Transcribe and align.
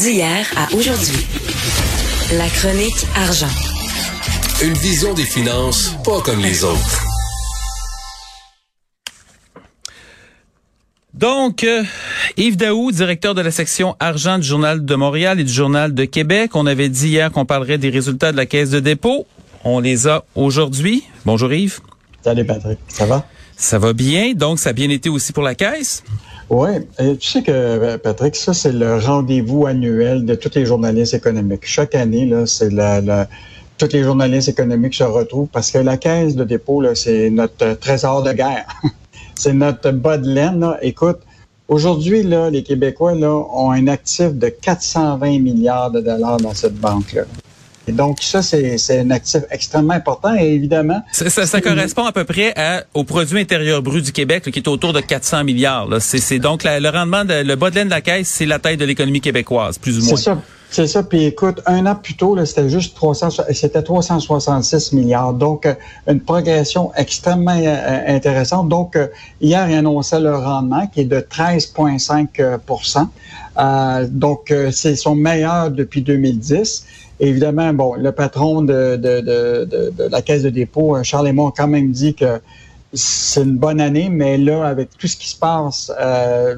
D'hier 0.00 0.46
à 0.56 0.74
aujourd'hui. 0.74 1.26
La 2.38 2.48
chronique 2.48 3.06
argent. 3.16 3.50
Une 4.62 4.72
vision 4.72 5.12
des 5.12 5.24
finances 5.24 5.94
pas 6.02 6.22
comme 6.22 6.40
les 6.40 6.64
autres. 6.64 7.04
Donc, 11.12 11.64
euh, 11.64 11.82
Yves 12.38 12.56
Daou, 12.56 12.92
directeur 12.92 13.34
de 13.34 13.42
la 13.42 13.50
section 13.50 13.94
argent 14.00 14.38
du 14.38 14.46
Journal 14.46 14.86
de 14.86 14.94
Montréal 14.94 15.38
et 15.38 15.44
du 15.44 15.52
Journal 15.52 15.92
de 15.92 16.06
Québec. 16.06 16.52
On 16.54 16.64
avait 16.64 16.88
dit 16.88 17.08
hier 17.08 17.30
qu'on 17.30 17.44
parlerait 17.44 17.76
des 17.76 17.90
résultats 17.90 18.32
de 18.32 18.38
la 18.38 18.46
Caisse 18.46 18.70
de 18.70 18.80
dépôt. 18.80 19.26
On 19.64 19.80
les 19.80 20.08
a 20.08 20.24
aujourd'hui. 20.34 21.04
Bonjour 21.26 21.52
Yves. 21.52 21.80
Salut 22.24 22.46
Patrick, 22.46 22.78
ça 22.88 23.04
va? 23.04 23.26
Ça 23.58 23.78
va 23.78 23.92
bien, 23.92 24.32
donc 24.32 24.60
ça 24.60 24.70
a 24.70 24.72
bien 24.72 24.88
été 24.88 25.10
aussi 25.10 25.34
pour 25.34 25.42
la 25.42 25.54
Caisse? 25.54 26.02
Oui, 26.50 26.70
tu 26.98 27.28
sais 27.28 27.42
que 27.44 27.52
euh, 27.52 27.96
Patrick, 27.96 28.34
ça 28.34 28.52
c'est 28.52 28.72
le 28.72 28.98
rendez-vous 28.98 29.66
annuel 29.66 30.24
de 30.24 30.34
tous 30.34 30.50
les 30.56 30.66
journalistes 30.66 31.14
économiques. 31.14 31.64
Chaque 31.64 31.94
année, 31.94 32.26
là, 32.26 32.44
c'est 32.44 32.72
la, 32.72 33.00
la 33.00 33.28
tous 33.78 33.92
les 33.92 34.02
journalistes 34.02 34.48
économiques 34.48 34.94
se 34.94 35.04
retrouvent 35.04 35.46
parce 35.46 35.70
que 35.70 35.78
la 35.78 35.96
caisse 35.96 36.34
de 36.34 36.42
dépôt, 36.42 36.82
c'est 36.96 37.30
notre 37.30 37.74
trésor 37.74 38.24
de 38.24 38.32
guerre. 38.32 38.66
c'est 39.36 39.52
notre 39.52 39.92
bas 39.92 40.18
de 40.18 40.28
laine. 40.28 40.58
Là. 40.58 40.78
Écoute, 40.82 41.20
aujourd'hui, 41.68 42.24
là, 42.24 42.50
les 42.50 42.64
Québécois 42.64 43.14
là, 43.14 43.32
ont 43.32 43.70
un 43.70 43.86
actif 43.86 44.34
de 44.34 44.48
420 44.48 45.38
milliards 45.38 45.92
de 45.92 46.00
dollars 46.00 46.38
dans 46.38 46.54
cette 46.54 46.74
banque-là. 46.74 47.22
Et 47.90 47.92
donc, 47.92 48.18
ça, 48.22 48.40
c'est 48.40 49.00
un 49.00 49.10
actif 49.10 49.42
extrêmement 49.50 49.94
important. 49.94 50.32
Et 50.36 50.54
évidemment... 50.54 51.02
Ça, 51.10 51.28
ça, 51.28 51.44
ça 51.44 51.60
correspond 51.60 52.04
à 52.04 52.12
peu 52.12 52.22
près 52.22 52.52
à, 52.56 52.84
au 52.94 53.02
produit 53.02 53.40
intérieur 53.40 53.82
brut 53.82 54.04
du 54.04 54.12
Québec, 54.12 54.46
là, 54.46 54.52
qui 54.52 54.60
est 54.60 54.68
autour 54.68 54.92
de 54.92 55.00
400 55.00 55.42
milliards. 55.42 55.88
C'est 55.98 56.38
donc 56.38 56.62
la, 56.62 56.78
le 56.78 56.88
rendement, 56.88 57.24
de, 57.24 57.42
le 57.42 57.56
bas 57.56 57.70
de 57.70 57.74
laine 57.74 57.88
de 57.88 57.90
la 57.90 58.00
caisse, 58.00 58.28
c'est 58.28 58.46
la 58.46 58.60
taille 58.60 58.76
de 58.76 58.84
l'économie 58.84 59.20
québécoise, 59.20 59.76
plus 59.76 59.98
ou 59.98 60.04
moins. 60.04 60.16
C'est 60.16 60.22
ça. 60.22 60.38
C'est 60.70 60.86
ça. 60.86 61.02
Puis 61.02 61.24
écoute, 61.24 61.60
un 61.66 61.84
an 61.86 61.96
plus 61.96 62.14
tôt, 62.14 62.36
c'était 62.44 62.68
juste 62.68 62.94
300, 62.94 63.30
c'était 63.52 63.82
366 63.82 64.92
milliards. 64.92 65.34
Donc, 65.34 65.66
euh, 65.66 65.74
une 66.06 66.20
progression 66.20 66.92
extrêmement 66.96 67.58
euh, 67.58 68.00
intéressante. 68.06 68.68
Donc, 68.68 68.94
euh, 68.94 69.08
hier, 69.40 69.68
il 69.68 69.74
annonçait 69.74 70.20
le 70.20 70.36
rendement 70.36 70.86
qui 70.86 71.00
est 71.00 71.04
de 71.06 71.18
13,5% 71.18 73.06
euh, 73.58 74.06
Donc, 74.08 74.54
c'est 74.70 74.94
son 74.94 75.16
meilleur 75.16 75.72
depuis 75.72 76.02
2010. 76.02 76.86
Évidemment, 77.20 77.72
bon, 77.72 77.94
le 77.94 78.12
patron 78.12 78.62
de, 78.62 78.96
de, 78.96 79.20
de, 79.20 79.68
de, 79.70 80.08
la 80.10 80.22
Caisse 80.22 80.42
de 80.42 80.50
dépôt, 80.50 80.96
Charles 81.02 81.28
Aymon, 81.28 81.48
a 81.48 81.52
quand 81.56 81.68
même 81.68 81.92
dit 81.92 82.14
que 82.14 82.40
c'est 82.92 83.42
une 83.42 83.56
bonne 83.56 83.80
année, 83.80 84.08
mais 84.10 84.36
là, 84.38 84.66
avec 84.66 84.96
tout 84.98 85.06
ce 85.06 85.16
qui 85.16 85.28
se 85.28 85.36
passe 85.36 85.92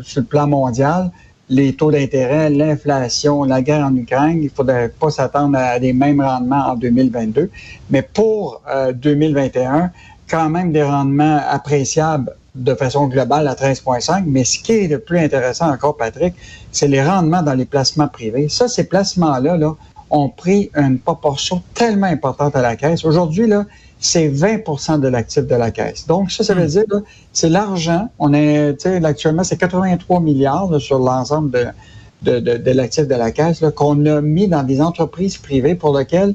sur 0.03 0.21
le 0.21 0.27
plan 0.27 0.47
mondial, 0.47 1.11
les 1.53 1.75
taux 1.75 1.91
d'intérêt, 1.91 2.49
l'inflation, 2.49 3.45
la 3.45 3.61
guerre 3.61 3.85
en 3.85 3.95
Ukraine, 3.95 4.39
il 4.39 4.45
ne 4.45 4.49
faudrait 4.49 4.89
pas 4.89 5.11
s'attendre 5.11 5.59
à 5.59 5.79
des 5.79 5.93
mêmes 5.93 6.23
rendements 6.23 6.71
en 6.71 6.77
2022. 6.77 7.51
Mais 7.91 8.03
pour 8.03 8.63
2021, 8.95 9.75
euh, 9.75 9.87
quand 10.29 10.49
même 10.49 10.73
des 10.73 10.83
rendements 10.83 11.41
appréciables 11.47 12.35
de 12.55 12.75
façon 12.75 13.07
globale 13.07 13.49
à 13.49 13.55
13,5. 13.55 14.25
Mais 14.27 14.45
ce 14.45 14.59
qui 14.59 14.73
est 14.73 14.89
le 14.89 14.99
plus 14.99 15.19
intéressant 15.19 15.71
encore, 15.71 15.97
Patrick, 15.97 16.35
c'est 16.71 16.89
les 16.89 17.03
rendements 17.03 17.43
dans 17.43 17.55
les 17.55 17.67
placements 17.67 18.09
privés. 18.09 18.49
Ça, 18.49 18.69
ces 18.69 18.85
placements-là 18.85 19.57
là, 19.57 19.75
ont 20.13 20.29
pris 20.29 20.71
une 20.77 20.99
proportion 20.99 21.63
tellement 21.75 22.07
importante 22.07 22.55
à 22.55 22.63
la 22.63 22.77
caisse. 22.77 23.05
Aujourd'hui, 23.05 23.47
là, 23.47 23.65
c'est 23.99 24.29
20% 24.29 25.01
de 25.01 25.09
l'actif 25.09 25.47
de 25.47 25.55
la 25.55 25.71
caisse. 25.71 26.07
Donc, 26.07 26.31
ça, 26.31 26.45
ça 26.45 26.55
veut 26.55 26.65
hmm. 26.65 26.69
dire, 26.69 26.85
c'est 27.33 27.49
l'argent. 27.49 28.09
On 28.19 28.33
est, 28.35 28.75
tu 28.75 28.91
sais, 28.91 29.05
actuellement, 29.05 29.43
c'est 29.43 29.57
83 29.57 30.21
milliards 30.21 30.81
sur 30.81 30.99
l'ensemble 30.99 31.51
de, 31.51 32.41
de, 32.41 32.57
de, 32.59 32.71
l'actif 32.71 33.09
de 33.09 33.15
la 33.15 33.31
caisse 33.31 33.65
qu'on 33.75 34.05
a 34.07 34.21
mis 34.21 34.49
dans 34.49 34.63
des 34.63 34.81
entreprises 34.81 35.39
privées 35.39 35.75
pour 35.75 35.97
lesquelles, 35.97 36.35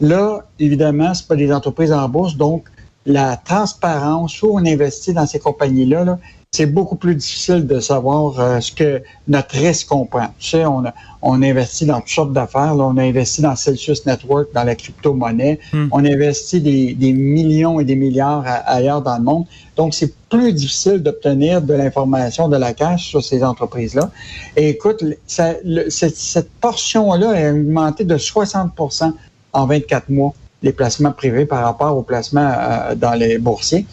là, 0.00 0.44
évidemment, 0.60 1.12
c'est 1.12 1.26
pas 1.26 1.36
des 1.36 1.52
entreprises 1.52 1.92
en 1.92 2.08
bourse, 2.08 2.36
donc 2.36 2.64
la 3.06 3.36
transparence 3.36 4.42
où 4.42 4.50
on 4.52 4.66
investit 4.66 5.12
dans 5.12 5.26
ces 5.26 5.38
compagnies-là, 5.38 6.04
là, 6.04 6.18
c'est 6.52 6.66
beaucoup 6.66 6.96
plus 6.96 7.14
difficile 7.14 7.66
de 7.66 7.80
savoir 7.80 8.40
euh, 8.40 8.60
ce 8.60 8.72
que 8.72 9.02
notre 9.28 9.56
risque 9.56 9.88
comprend. 9.88 10.28
Tu 10.38 10.50
sais, 10.50 10.64
on, 10.64 10.86
a, 10.86 10.94
on 11.20 11.42
investit 11.42 11.84
dans 11.84 12.00
toutes 12.00 12.08
sortes 12.08 12.32
d'affaires. 12.32 12.74
On 12.76 12.96
a 12.96 13.02
investi 13.02 13.42
dans 13.42 13.54
Celsius 13.56 14.06
Network, 14.06 14.48
dans 14.54 14.64
la 14.64 14.74
crypto-monnaie. 14.74 15.60
Hmm. 15.72 15.88
On 15.92 16.04
investit 16.04 16.60
des, 16.62 16.94
des, 16.94 17.12
millions 17.12 17.78
et 17.78 17.84
des 17.84 17.96
milliards 17.96 18.44
ailleurs 18.64 19.02
dans 19.02 19.18
le 19.18 19.24
monde. 19.24 19.44
Donc, 19.76 19.92
c'est 19.92 20.14
plus 20.30 20.52
difficile 20.54 21.02
d'obtenir 21.02 21.60
de 21.60 21.74
l'information 21.74 22.48
de 22.48 22.56
la 22.56 22.72
cash 22.72 23.08
sur 23.08 23.22
ces 23.22 23.44
entreprises-là. 23.44 24.10
Et 24.56 24.70
écoute, 24.70 25.04
ça, 25.26 25.54
cette, 25.90 26.16
cette 26.16 26.50
portion-là 26.60 27.32
a 27.32 27.52
augmenté 27.52 28.04
de 28.04 28.16
60% 28.16 29.12
en 29.52 29.66
24 29.66 30.08
mois 30.08 30.32
les 30.62 30.72
placements 30.72 31.12
privés 31.12 31.46
par 31.46 31.64
rapport 31.64 31.96
aux 31.96 32.02
placements 32.02 32.52
euh, 32.56 32.94
dans 32.94 33.12
les 33.12 33.38
boursiers. 33.38 33.86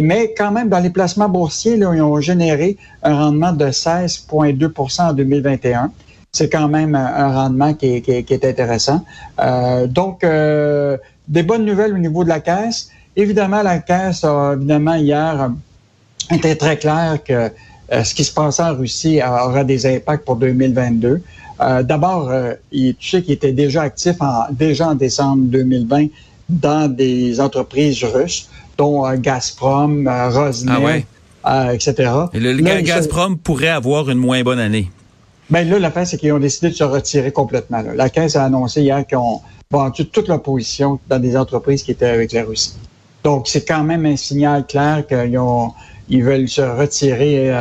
Mais 0.00 0.34
quand 0.36 0.50
même, 0.50 0.68
dans 0.68 0.80
les 0.80 0.90
placements 0.90 1.28
boursiers, 1.28 1.74
ils 1.74 1.84
ont 1.84 2.20
généré 2.20 2.76
un 3.02 3.14
rendement 3.14 3.52
de 3.52 3.66
16,2% 3.66 5.02
en 5.02 5.12
2021. 5.12 5.92
C'est 6.32 6.50
quand 6.50 6.68
même 6.68 6.94
un, 6.94 7.32
rendement 7.32 7.72
qui 7.74 7.86
est, 7.86 8.44
intéressant. 8.44 9.04
Euh, 9.40 9.86
donc, 9.86 10.22
euh, 10.22 10.98
des 11.28 11.42
bonnes 11.42 11.64
nouvelles 11.64 11.94
au 11.94 11.98
niveau 11.98 12.24
de 12.24 12.28
la 12.28 12.40
caisse. 12.40 12.90
Évidemment, 13.14 13.62
la 13.62 13.78
caisse 13.78 14.22
a, 14.24 14.52
évidemment, 14.54 14.94
hier, 14.94 15.50
été 16.30 16.56
très 16.56 16.76
clair 16.76 17.18
que 17.24 17.50
euh, 17.92 18.04
ce 18.04 18.14
qui 18.14 18.24
se 18.24 18.32
passe 18.32 18.58
en 18.60 18.74
Russie 18.74 19.20
aura 19.22 19.64
des 19.64 19.86
impacts 19.86 20.24
pour 20.24 20.36
2022. 20.36 21.22
Euh, 21.60 21.82
D'abord, 21.82 22.30
euh, 22.30 22.54
tu 22.70 22.94
sais 23.00 23.22
qu'il 23.22 23.32
était 23.32 23.52
déjà 23.52 23.82
actif 23.82 24.16
en, 24.20 24.44
déjà 24.50 24.88
en 24.88 24.94
décembre 24.94 25.44
2020 25.44 26.06
dans 26.48 26.92
des 26.92 27.40
entreprises 27.40 28.04
russes, 28.04 28.48
dont 28.76 29.06
euh, 29.06 29.16
Gazprom, 29.16 30.08
Rosneft, 30.08 31.06
ah 31.44 31.72
etc. 31.72 32.10
Et 32.34 32.40
le, 32.40 32.54
Gazprom 32.82 33.38
pourrait 33.38 33.68
avoir 33.68 34.10
une 34.10 34.18
moins 34.18 34.42
bonne 34.42 34.58
année. 34.58 34.90
Ben 35.48 35.68
là, 35.68 35.78
l'affaire, 35.78 36.06
c'est 36.06 36.18
qu'ils 36.18 36.32
ont 36.32 36.40
décidé 36.40 36.70
de 36.70 36.74
se 36.74 36.84
retirer 36.84 37.30
complètement. 37.30 37.80
Là. 37.80 37.94
La 37.94 38.10
Caisse 38.10 38.34
a 38.34 38.44
annoncé 38.44 38.82
hier 38.82 39.06
qu'ils 39.06 39.18
ont 39.18 39.40
vendu 39.70 40.06
toute 40.06 40.26
leur 40.26 40.42
position 40.42 40.98
dans 41.08 41.20
des 41.20 41.36
entreprises 41.36 41.84
qui 41.84 41.92
étaient 41.92 42.06
avec 42.06 42.32
la 42.32 42.44
Russie. 42.44 42.74
Donc, 43.22 43.46
c'est 43.46 43.64
quand 43.64 43.84
même 43.84 44.06
un 44.06 44.16
signal 44.16 44.66
clair 44.66 45.04
qu'ils 45.06 45.38
ils 46.08 46.22
veulent 46.22 46.48
se 46.48 46.62
retirer 46.62 47.52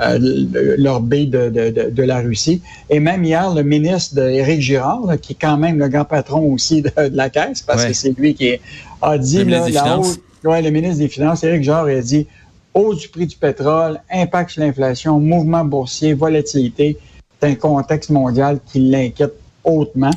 euh, 0.00 0.98
baie 1.00 1.26
de, 1.26 1.48
de, 1.48 1.90
de, 1.90 2.02
la 2.02 2.20
Russie. 2.20 2.62
Et 2.90 3.00
même 3.00 3.24
hier, 3.24 3.52
le 3.54 3.62
ministre 3.62 4.18
Éric 4.18 4.60
Girard, 4.60 5.02
qui 5.20 5.32
est 5.32 5.38
quand 5.40 5.56
même 5.56 5.78
le 5.78 5.88
grand 5.88 6.04
patron 6.04 6.52
aussi 6.52 6.82
de, 6.82 6.90
la 7.12 7.30
Caisse, 7.30 7.62
parce 7.62 7.84
que 7.84 7.92
c'est 7.92 8.16
lui 8.18 8.34
qui 8.34 8.56
a 9.02 9.18
dit... 9.18 9.38
Le, 9.38 9.44
ministre 9.44 9.84
la 9.84 9.98
hausse, 9.98 10.18
ouais, 10.44 10.62
le 10.62 10.70
ministre 10.70 10.98
des 10.98 11.08
Finances, 11.08 11.42
Éric 11.44 11.62
Girard, 11.62 11.86
a 11.86 12.00
dit 12.00 12.26
hausse 12.74 12.98
du 12.98 13.08
prix 13.08 13.26
du 13.26 13.36
pétrole, 13.36 14.00
impact 14.10 14.50
sur 14.50 14.62
l'inflation, 14.62 15.18
mouvement 15.18 15.64
boursier, 15.64 16.14
volatilité. 16.14 16.96
C'est 17.40 17.48
un 17.48 17.54
contexte 17.54 18.10
mondial 18.10 18.60
qui 18.66 18.80
l'inquiète 18.80 19.34
hautement. 19.64 20.10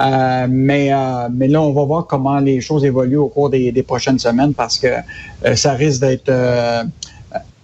Euh, 0.00 0.46
mais, 0.50 0.92
euh, 0.92 1.28
mais 1.32 1.46
là, 1.48 1.62
on 1.62 1.72
va 1.72 1.84
voir 1.84 2.06
comment 2.06 2.40
les 2.40 2.60
choses 2.60 2.84
évoluent 2.84 3.16
au 3.16 3.28
cours 3.28 3.50
des, 3.50 3.70
des 3.70 3.82
prochaines 3.82 4.18
semaines 4.18 4.52
parce 4.52 4.78
que 4.78 4.88
euh, 4.88 5.54
ça 5.54 5.74
risque 5.74 6.00
d'être 6.00 6.28
euh, 6.28 6.82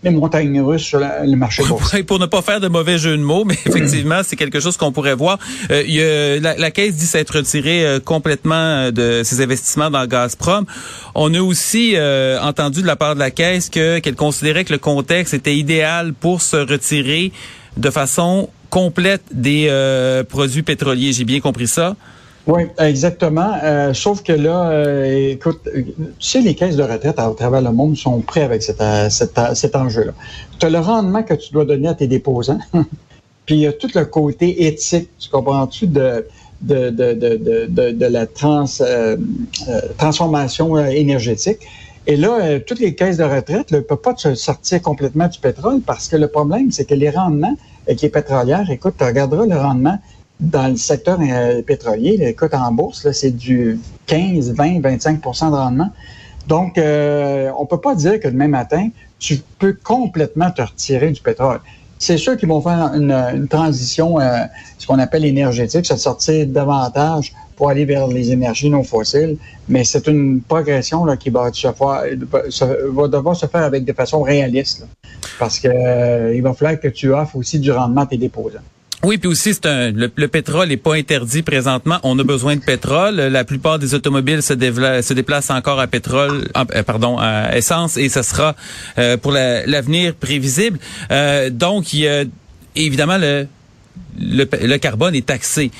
les 0.03 0.11
montagnes 0.11 0.61
russes 0.61 0.83
sur 0.83 0.99
le 1.01 1.37
marché 1.37 1.63
boursier. 1.65 2.03
Pour 2.05 2.19
ne 2.19 2.27
pas 2.27 2.43
faire 2.43 2.61
de 2.61 2.69
mauvais 2.69 2.99
jeu 2.99 3.17
de 3.17 3.23
mots, 3.23 3.45
mais 3.45 3.55
effectivement, 3.67 4.21
c'est 4.25 4.37
quelque 4.37 4.61
chose 4.61 4.77
qu'on 4.77 4.93
pourrait 4.93 5.15
voir. 5.15 5.39
Euh, 5.71 5.83
y 5.87 6.01
a, 6.01 6.41
la, 6.41 6.57
la, 6.57 6.71
Caisse 6.71 6.97
dit 6.97 7.07
s'être 7.07 7.37
retirée 7.37 7.99
complètement 8.05 8.91
de 8.91 9.23
ses 9.25 9.43
investissements 9.43 9.91
dans 9.91 10.07
Gazprom. 10.07 10.65
On 11.15 11.35
a 11.35 11.41
aussi 11.41 11.97
entendu 12.41 12.83
de 12.83 12.87
la 12.87 12.97
part 12.97 13.15
de 13.15 13.21
la 13.21 13.31
Caisse 13.31 13.69
que 13.69 13.99
qu'elle 13.99 14.15
considérait 14.15 14.65
que 14.65 14.73
le 14.73 14.79
contexte 14.79 15.35
était 15.35 15.57
idéal 15.57 16.15
pour 16.15 16.41
se 16.43 16.57
retirer 16.57 17.33
de 17.77 17.91
façon 17.91 18.49
complète 18.71 19.23
des 19.33 19.71
produits 20.29 20.63
pétroliers. 20.63 21.13
J'ai 21.13 21.25
bien 21.25 21.41
compris 21.41 21.67
ça? 21.67 21.97
Oui, 22.51 22.63
exactement. 22.79 23.53
Euh, 23.63 23.95
sauf 23.95 24.25
que 24.25 24.33
là, 24.33 24.71
euh, 24.71 25.31
écoute, 25.31 25.61
tu 25.73 25.95
sais, 26.19 26.41
les 26.41 26.57
caisses 26.57 26.75
de 26.75 26.83
retraite 26.83 27.19
à, 27.21 27.31
travers 27.37 27.63
le 27.63 27.71
monde 27.71 27.97
sont 27.97 28.21
prêts 28.21 28.43
avec 28.43 28.65
cet, 28.65 28.81
euh, 28.81 29.09
cet, 29.09 29.39
cet 29.55 29.77
enjeu-là. 29.77 30.13
Tu 30.59 30.67
as 30.67 30.71
le 30.71 30.81
rendement 30.81 31.23
que 31.23 31.35
tu 31.35 31.53
dois 31.53 31.65
donner 31.65 31.87
à 31.87 31.95
tes 31.95 32.09
déposants, 32.09 32.59
puis 33.47 33.55
il 33.55 33.61
y 33.61 33.67
a 33.69 33.73
tout 33.73 33.91
le 33.95 34.05
côté 34.05 34.67
éthique, 34.67 35.11
tu 35.21 35.31
comprends-tu, 35.31 35.87
de, 35.87 36.27
de, 36.61 36.91
de, 36.91 37.15
de, 37.15 37.91
de, 37.93 38.07
la 38.07 38.27
trans, 38.27 38.65
transformation 39.97 40.77
énergétique. 40.77 41.59
Et 42.09 42.17
là, 42.17 42.59
toutes 42.59 42.81
les 42.81 42.97
caisses 42.97 43.19
de 43.19 43.25
retraite 43.25 43.71
ne 43.71 43.79
peuvent 43.79 43.99
pas 43.99 44.17
se 44.17 44.35
sortir 44.35 44.83
complètement 44.83 45.29
du 45.29 45.39
pétrole 45.39 45.81
parce 45.83 46.09
que 46.09 46.17
le 46.17 46.27
problème, 46.27 46.73
c'est 46.73 46.85
que 46.85 46.95
les 46.95 47.11
rendements 47.11 47.55
avec 47.87 48.03
les 48.03 48.09
pétrolières, 48.09 48.69
écoute, 48.71 48.95
tu 48.99 49.05
regarderas 49.05 49.47
le 49.47 49.57
rendement 49.57 49.99
dans 50.41 50.69
le 50.69 50.77
secteur 50.77 51.19
euh, 51.21 51.63
pétrolier, 51.63 52.19
écoute, 52.23 52.55
en 52.55 52.73
bourse, 52.73 53.11
c'est 53.13 53.37
du 53.37 53.79
15, 54.07 54.55
20, 54.55 54.81
25% 54.81 55.51
de 55.51 55.55
rendement. 55.55 55.91
Donc, 56.49 56.79
euh, 56.79 57.51
on 57.59 57.67
peut 57.67 57.81
pas 57.81 57.95
dire 57.95 58.19
que 58.19 58.29
demain 58.29 58.49
matin, 58.49 58.89
tu 59.19 59.39
peux 59.59 59.75
complètement 59.75 60.51
te 60.51 60.63
retirer 60.63 61.11
du 61.11 61.21
pétrole. 61.21 61.61
c'est 61.99 62.17
sûr 62.17 62.37
qu'ils 62.39 62.49
vont 62.49 62.63
faire 62.63 62.93
une, 62.95 63.47
transition, 63.49 64.19
euh, 64.19 64.39
ce 64.79 64.87
qu'on 64.87 64.99
appelle 64.99 65.27
énergétique, 65.27 65.85
se 65.85 65.97
sortir 65.97 66.47
davantage 66.47 67.35
pour 67.55 67.69
aller 67.69 67.85
vers 67.85 68.07
les 68.09 68.33
énergies 68.33 68.71
non 68.71 68.83
fossiles, 68.83 69.37
mais 69.69 69.85
c'est 69.85 70.07
une 70.07 70.41
progression 70.41 71.05
qui 71.19 71.29
va, 71.29 71.51
devoir 71.51 73.37
se 73.37 73.47
faire 73.47 73.63
avec 73.63 73.85
de 73.85 73.93
façon 73.93 74.23
réaliste, 74.23 74.87
parce 75.39 75.61
que 75.61 75.69
euh, 75.69 76.35
il 76.35 76.41
va 76.41 76.55
falloir 76.55 76.81
que 76.81 76.89
tu 76.89 77.13
offres 77.13 77.37
aussi 77.37 77.59
du 77.59 77.71
rendement 77.71 78.01
à 78.01 78.07
tes 78.07 78.17
déposants. 78.17 78.61
Oui, 79.03 79.17
puis 79.17 79.29
aussi 79.29 79.55
c'est 79.55 79.65
un 79.65 79.93
le, 79.93 80.09
pétrole 80.29 80.69
n'est 80.69 80.77
pas 80.77 80.95
interdit 80.95 81.43
présentement. 81.43 81.99
On 82.03 82.19
a 82.19 82.23
besoin 82.25 82.57
de 82.57 82.61
pétrole. 82.61 83.17
La 83.17 83.45
plupart 83.45 83.79
des 83.79 83.95
automobiles 83.95 84.43
se, 84.43 84.53
déplacent 84.53 85.51
encore 85.51 85.81
à 85.81 85.87
pétrole, 85.87 86.49
euh, 86.55 86.83
pardon, 86.83 87.17
à 87.19 87.57
essence, 87.57 87.97
et 87.97 88.11
ce 88.11 88.23
sera 88.23 88.55
euh, 88.99 89.17
pour 89.17 89.33
l'avenir 89.33 90.15
prévisible. 90.15 90.79
Euh, 91.11 91.49
donc, 91.49 91.95
il 91.95 92.01
y 92.01 92.09
a 92.09 92.25
évidemment 92.77 93.17
le, 93.17 93.47
le, 94.19 94.47
le 94.63 94.77
carbone 94.77 95.15
est 95.15 95.27
taxé. 95.27 95.71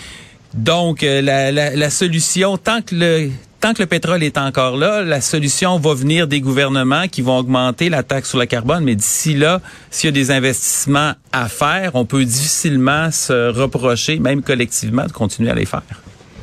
Donc, 0.55 1.03
la, 1.03 1.53
la, 1.53 1.77
la, 1.77 1.91
solution, 1.91 2.57
tant 2.57 2.81
que 2.81 2.95
le 2.95 3.31
tant 3.61 3.75
que 3.75 3.83
le 3.83 3.87
pétrole 3.87 4.23
est 4.23 4.39
encore 4.39 4.77
là, 4.77 5.03
la 5.03 5.21
solution 5.21 5.79
va 5.79 5.95
venir 5.95 6.27
des 6.27 6.41
gouvernements 6.41 7.09
qui 7.09 7.21
vont 7.21 7.39
augmenter 7.39 7.91
la 7.91 8.03
taxe 8.03 8.31
sur 8.31 8.39
le 8.39 8.47
carbone. 8.47 8.85
Mais 8.85 8.95
d'ici 8.95 9.35
là, 9.35 9.61
s'il 9.91 10.09
y 10.09 10.09
a 10.09 10.13
des 10.13 10.31
investissements 10.31 11.13
à 11.33 11.49
faire, 11.49 11.95
on 11.95 12.07
peut 12.07 12.25
difficilement 12.25 13.11
se 13.11 13.51
reprocher, 13.51 14.19
même 14.19 14.43
collectivement, 14.43 15.05
de 15.05 15.13
continuer 15.13 15.51
à 15.51 15.55
les 15.55 15.67
faire. 15.67 15.83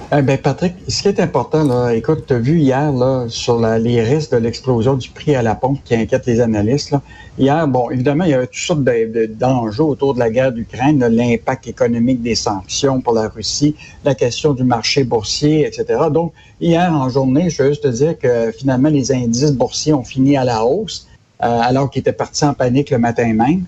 Eh 0.09 0.21
ben 0.21 0.38
Patrick, 0.38 0.74
ce 0.88 1.01
qui 1.01 1.09
est 1.09 1.19
important, 1.19 1.65
là, 1.65 1.92
écoute, 1.94 2.27
tu 2.27 2.33
as 2.33 2.39
vu 2.39 2.59
hier 2.59 2.94
là, 2.94 3.25
sur 3.27 3.59
les 3.59 4.01
risques 4.01 4.31
de 4.31 4.38
l'explosion 4.38 4.94
du 4.94 5.09
prix 5.09 5.36
à 5.36 5.42
la 5.42 5.54
pompe 5.54 5.80
qui 5.83 5.95
inquiète 5.95 6.25
les 6.25 6.39
analystes. 6.39 6.92
Là. 6.92 7.01
Hier, 7.38 7.68
bon, 7.68 7.89
évidemment, 7.89 8.24
il 8.24 8.30
y 8.30 8.33
avait 8.33 8.48
toutes 8.48 8.56
sortes 8.56 8.83
d'enjeux 8.83 9.83
autour 9.83 10.13
de 10.13 10.19
la 10.19 10.30
guerre 10.30 10.54
d'Ukraine, 10.54 11.06
l'impact 11.06 11.68
économique 11.68 12.21
des 12.21 12.36
sanctions 12.36 13.01
pour 13.01 13.15
la 13.15 13.27
Russie, 13.27 13.75
la 14.06 14.15
question 14.15 14.54
du 14.54 14.63
marché 14.63 15.04
boursier, 15.04 15.68
etc. 15.68 16.00
Donc, 16.09 16.31
hier 16.62 16.89
en 16.94 17.09
journée, 17.09 17.50
je 17.50 17.63
veux 17.63 17.69
juste 17.69 17.83
te 17.83 17.89
dire 17.89 18.18
que 18.18 18.54
finalement, 18.57 18.88
les 18.88 19.12
indices 19.12 19.51
boursiers 19.51 19.92
ont 19.92 20.06
fini 20.06 20.38
à 20.38 20.45
la 20.45 20.63
hausse. 20.63 21.06
Euh, 21.44 21.59
alors 21.62 21.92
qu'ils 21.92 22.00
étaient 22.00 22.13
partis 22.13 22.45
en 22.45 22.56
panique 22.56 22.89
le 22.89 22.98
matin 22.98 23.31
même. 23.31 23.65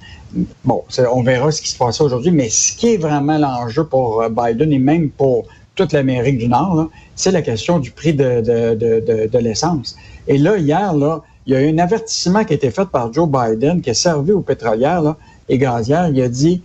Bon, 0.63 0.83
on 1.13 1.21
verra 1.21 1.51
ce 1.51 1.61
qui 1.61 1.69
se 1.69 1.77
passe 1.77 2.01
aujourd'hui, 2.01 2.31
mais 2.31 2.49
ce 2.49 2.75
qui 2.75 2.95
est 2.95 2.97
vraiment 2.97 3.37
l'enjeu 3.37 3.83
pour 3.83 4.23
euh, 4.23 4.29
Biden 4.29 4.73
et 4.73 4.79
même 4.79 5.11
pour 5.11 5.45
toute 5.79 5.93
l'Amérique 5.93 6.37
du 6.37 6.49
Nord, 6.49 6.89
c'est 7.15 7.31
la 7.31 7.41
question 7.41 7.79
du 7.79 7.91
prix 7.91 8.13
de, 8.13 8.41
de, 8.41 9.37
l'essence. 9.37 9.95
Et 10.27 10.37
là, 10.37 10.57
hier, 10.57 10.93
là, 10.93 11.21
il 11.45 11.53
y 11.53 11.55
a 11.55 11.61
eu 11.61 11.69
un 11.73 11.77
avertissement 11.77 12.43
qui 12.43 12.51
a 12.51 12.55
été 12.57 12.69
fait 12.69 12.85
par 12.89 13.13
Joe 13.13 13.29
Biden 13.29 13.81
qui 13.81 13.89
a 13.89 13.93
servi 13.93 14.33
aux 14.33 14.41
pétrolières 14.41 15.15
et 15.47 15.57
gazières. 15.57 16.09
Il 16.09 16.21
a 16.21 16.27
dit 16.27 16.61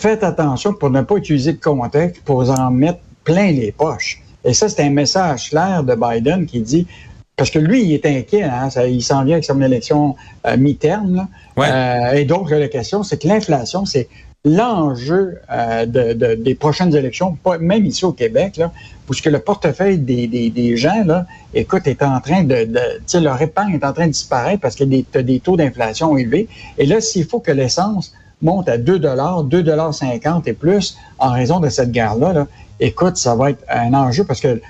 faites 0.00 0.24
attention 0.24 0.74
pour 0.74 0.90
ne 0.90 1.02
pas 1.02 1.16
utiliser 1.16 1.52
le 1.52 1.58
contexte 1.58 2.22
pour 2.24 2.50
en 2.50 2.72
mettre 2.72 2.98
plein 3.22 3.52
les 3.52 3.70
poches. 3.70 4.20
Et 4.44 4.54
ça, 4.54 4.68
c'est 4.68 4.82
un 4.82 4.90
message 4.90 5.50
clair 5.50 5.84
de 5.84 5.94
Biden 5.94 6.46
qui 6.46 6.60
dit 6.62 6.88
parce 7.36 7.50
que 7.50 7.60
lui, 7.60 7.84
il 7.84 7.94
est 7.94 8.06
inquiet, 8.06 8.42
hein, 8.42 8.68
il 8.88 9.02
s'en 9.02 9.24
vient 9.24 9.34
avec 9.34 9.44
son 9.44 9.60
élection 9.62 10.16
euh, 10.46 10.56
mi-terme. 10.56 11.28
Euh, 11.58 12.12
et 12.12 12.24
donc, 12.24 12.50
la 12.50 12.68
question, 12.68 13.04
c'est 13.04 13.22
que 13.22 13.28
l'inflation, 13.28 13.84
c'est 13.86 14.08
l'enjeu 14.44 15.38
euh, 15.52 15.86
de, 15.86 16.34
des 16.34 16.54
prochaines 16.56 16.94
élections, 16.96 17.38
même 17.60 17.86
ici 17.86 18.04
au 18.04 18.12
Québec, 18.12 18.56
là, 18.56 18.72
puisque 19.06 19.26
le 19.26 19.38
portefeuille 19.38 19.98
des, 19.98 20.26
des, 20.26 20.50
des, 20.50 20.76
gens, 20.76 21.04
là, 21.04 21.26
écoute, 21.54 21.86
est 21.86 22.02
en 22.02 22.20
train 22.20 22.42
de, 22.42 22.64
de 22.64 22.80
tu 22.98 23.02
sais, 23.06 23.20
leur 23.20 23.40
épargne 23.40 23.74
est 23.74 23.84
en 23.84 23.92
train 23.92 24.06
de 24.06 24.12
disparaître 24.12 24.60
parce 24.60 24.74
qu'il 24.74 24.92
y 24.92 25.06
a 25.14 25.22
des, 25.22 25.40
taux 25.40 25.56
d'inflation 25.56 26.16
élevés. 26.16 26.48
Et 26.76 26.86
là, 26.86 27.00
s'il 27.00 27.24
faut 27.24 27.38
que 27.38 27.52
l'essence 27.52 28.12
monte 28.40 28.68
à 28.68 28.78
2 28.78 28.98
dollars, 28.98 29.44
2 29.44 29.62
dollars 29.62 29.94
50 29.94 30.48
et 30.48 30.52
plus 30.54 30.96
en 31.18 31.30
raison 31.30 31.60
de 31.60 31.68
cette 31.68 31.92
guerre-là, 31.92 32.32
là, 32.32 32.46
écoute, 32.80 33.16
ça 33.16 33.36
va 33.36 33.50
être 33.50 33.62
un 33.68 33.94
enjeu 33.94 34.24
parce 34.24 34.40
que 34.40 34.60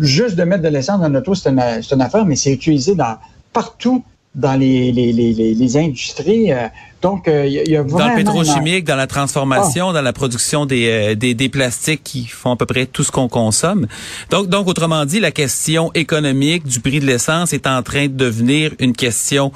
juste 0.00 0.34
de 0.34 0.42
mettre 0.42 0.62
de 0.62 0.68
l'essence 0.68 1.00
dans 1.00 1.08
notre 1.08 1.30
auto, 1.30 1.40
c'est 1.40 1.50
une, 1.50 1.60
une 1.60 2.02
affaire, 2.02 2.26
mais 2.26 2.34
c'est 2.34 2.52
utilisé 2.52 2.96
dans 2.96 3.16
partout 3.52 4.02
dans 4.34 4.58
les, 4.58 4.92
les, 4.92 5.12
les, 5.12 5.32
les 5.32 5.76
industries. 5.76 6.52
Euh, 6.52 6.68
donc, 7.02 7.24
il 7.26 7.32
euh, 7.32 7.46
y, 7.46 7.76
a 7.76 7.82
vraiment... 7.82 7.98
Dans 7.98 8.08
le 8.08 8.16
pétrochimique, 8.16 8.84
dans 8.84 8.96
la 8.96 9.06
transformation, 9.06 9.90
ah. 9.90 9.92
dans 9.92 10.02
la 10.02 10.12
production 10.12 10.66
des, 10.66 10.88
euh, 10.88 11.14
des, 11.14 11.34
des, 11.34 11.48
plastiques 11.48 12.02
qui 12.04 12.24
font 12.26 12.52
à 12.52 12.56
peu 12.56 12.66
près 12.66 12.86
tout 12.86 13.04
ce 13.04 13.10
qu'on 13.10 13.28
consomme. 13.28 13.86
Donc, 14.30 14.48
donc, 14.48 14.66
autrement 14.68 15.04
dit, 15.04 15.20
la 15.20 15.30
question 15.30 15.90
économique 15.94 16.66
du 16.66 16.80
prix 16.80 17.00
de 17.00 17.06
l'essence 17.06 17.52
est 17.52 17.66
en 17.66 17.82
train 17.82 18.06
de 18.06 18.14
devenir 18.14 18.72
une 18.78 18.92
question 18.92 19.52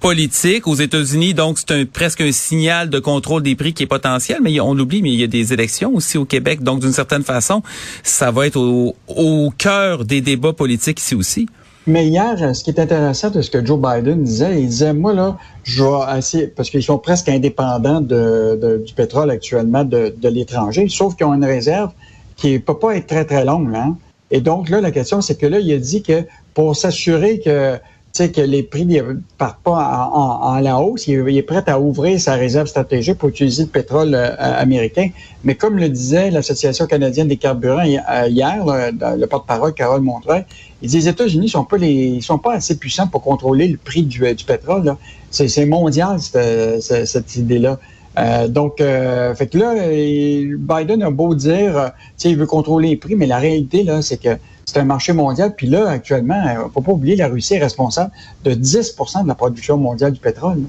politique 0.00 0.66
aux 0.66 0.74
États-Unis. 0.74 1.34
Donc, 1.34 1.58
c'est 1.58 1.72
un, 1.72 1.84
presque 1.84 2.20
un 2.20 2.32
signal 2.32 2.90
de 2.90 2.98
contrôle 2.98 3.42
des 3.42 3.56
prix 3.56 3.72
qui 3.72 3.84
est 3.84 3.86
potentiel. 3.86 4.38
Mais 4.42 4.58
on 4.60 4.74
l'oublie, 4.74 5.02
mais 5.02 5.12
il 5.12 5.20
y 5.20 5.24
a 5.24 5.28
des 5.28 5.52
élections 5.52 5.94
aussi 5.94 6.18
au 6.18 6.24
Québec. 6.24 6.62
Donc, 6.62 6.80
d'une 6.80 6.92
certaine 6.92 7.24
façon, 7.24 7.62
ça 8.02 8.30
va 8.30 8.46
être 8.46 8.60
au, 8.60 8.94
au 9.08 9.52
cœur 9.56 10.04
des 10.04 10.20
débats 10.20 10.52
politiques 10.52 11.00
ici 11.00 11.14
aussi. 11.14 11.48
Mais 11.86 12.06
hier, 12.06 12.56
ce 12.56 12.64
qui 12.64 12.70
est 12.70 12.80
intéressant 12.80 13.30
de 13.30 13.42
ce 13.42 13.50
que 13.50 13.64
Joe 13.64 13.78
Biden 13.78 14.24
disait, 14.24 14.62
il 14.62 14.68
disait, 14.68 14.94
moi, 14.94 15.12
là, 15.12 15.36
je 15.64 15.82
vais 15.82 16.18
essayer, 16.18 16.46
parce 16.46 16.70
qu'ils 16.70 16.82
sont 16.82 16.98
presque 16.98 17.28
indépendants 17.28 18.00
de, 18.00 18.82
du 18.86 18.94
pétrole 18.94 19.30
actuellement 19.30 19.84
de, 19.84 20.14
de 20.16 20.28
l'étranger, 20.28 20.86
sauf 20.88 21.14
qu'ils 21.14 21.26
ont 21.26 21.34
une 21.34 21.44
réserve 21.44 21.90
qui 22.36 22.54
ne 22.54 22.58
peut 22.58 22.78
pas 22.78 22.96
être 22.96 23.06
très, 23.06 23.26
très 23.26 23.44
longue. 23.44 23.74
Hein? 23.74 23.96
Et 24.30 24.40
donc, 24.40 24.70
là, 24.70 24.80
la 24.80 24.90
question, 24.90 25.20
c'est 25.20 25.36
que 25.36 25.46
là, 25.46 25.60
il 25.60 25.70
a 25.72 25.78
dit 25.78 26.02
que 26.02 26.24
pour 26.54 26.74
s'assurer 26.74 27.40
que 27.40 27.78
que 28.16 28.40
les 28.40 28.62
prix 28.62 28.86
ne 28.86 29.02
partent 29.38 29.62
pas 29.64 30.08
en, 30.12 30.60
la 30.60 30.78
hausse. 30.78 31.08
Il, 31.08 31.36
est 31.36 31.42
prêt 31.42 31.64
à 31.66 31.80
ouvrir 31.80 32.20
sa 32.20 32.34
réserve 32.34 32.68
stratégique 32.68 33.18
pour 33.18 33.28
utiliser 33.30 33.64
le 33.64 33.68
pétrole 33.68 34.14
euh, 34.14 34.36
américain. 34.38 35.08
Mais 35.42 35.56
comme 35.56 35.78
le 35.78 35.88
disait 35.88 36.30
l'Association 36.30 36.86
canadienne 36.86 37.26
des 37.26 37.36
carburants 37.36 37.84
euh, 37.84 38.28
hier, 38.28 38.64
le, 38.64 39.26
porte-parole 39.26 39.74
Carole 39.74 40.02
Montreuil, 40.02 40.44
les 40.86 41.08
États-Unis 41.08 41.48
sont 41.48 41.64
pas 41.64 41.76
les 41.76 42.20
sont 42.20 42.38
pas 42.38 42.54
assez 42.54 42.76
puissants 42.76 43.08
pour 43.08 43.22
contrôler 43.22 43.68
le 43.68 43.76
prix 43.76 44.02
du, 44.02 44.20
pétrole. 44.46 44.96
C'est 45.30 45.66
mondial 45.66 46.18
cette, 46.20 47.36
idée-là. 47.36 47.78
Euh, 48.16 48.46
donc, 48.46 48.78
fait 48.78 49.46
que 49.48 49.58
là, 49.58 49.74
Biden 50.78 51.02
a 51.02 51.10
beau 51.10 51.34
dire, 51.34 51.92
tu 52.18 52.28
il 52.28 52.36
veut 52.36 52.46
contrôler 52.46 52.90
les 52.90 52.96
prix, 52.96 53.16
mais 53.16 53.26
la 53.26 53.38
réalité 53.38 53.82
là, 53.82 54.02
c'est 54.02 54.18
que 54.18 54.36
c'est 54.66 54.78
un 54.78 54.84
marché 54.84 55.12
mondial. 55.12 55.54
Puis 55.56 55.66
là, 55.66 55.88
actuellement, 55.88 56.40
il 56.44 56.64
ne 56.64 56.70
faut 56.70 56.80
pas 56.80 56.92
oublier, 56.92 57.16
la 57.16 57.28
Russie 57.28 57.54
est 57.54 57.58
responsable 57.58 58.10
de 58.44 58.52
10% 58.52 59.22
de 59.22 59.28
la 59.28 59.34
production 59.34 59.76
mondiale 59.76 60.12
du 60.12 60.20
pétrole. 60.20 60.62